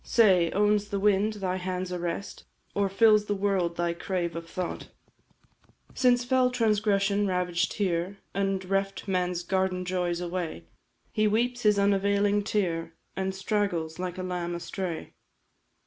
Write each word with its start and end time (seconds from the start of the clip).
Say, 0.03 0.49
owns 0.53 0.87
the 0.87 0.99
wind 0.99 1.33
thy 1.33 1.57
hand's 1.57 1.93
arrest, 1.93 2.45
Or 2.73 2.89
fills 2.89 3.25
the 3.25 3.35
world 3.35 3.75
thy 3.77 3.93
crave 3.93 4.35
of 4.35 4.49
thought? 4.49 4.87
"Since 5.93 6.25
fell 6.25 6.49
transgression 6.49 7.27
ravaged 7.27 7.73
here 7.73 8.17
And 8.33 8.65
reft 8.65 9.07
Man's 9.07 9.43
garden 9.43 9.85
joys 9.85 10.19
away, 10.19 10.65
He 11.11 11.27
weeps 11.27 11.61
his 11.61 11.77
unavailing 11.77 12.43
tear, 12.43 12.93
And 13.15 13.35
straggles, 13.35 13.99
like 13.99 14.17
a 14.17 14.23
lamb 14.23 14.55
astray. 14.55 15.13